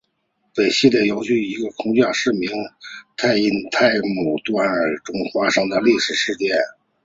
[0.55, 6.55] 本系列游戏于一个架空世界名叫奈恩的泰姆瑞尔帝国中所发生的历史事件。